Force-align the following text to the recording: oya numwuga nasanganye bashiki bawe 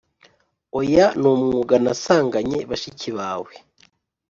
oya 0.79 1.05
numwuga 1.19 1.75
nasanganye 1.85 2.57
bashiki 2.69 3.09
bawe 3.17 3.53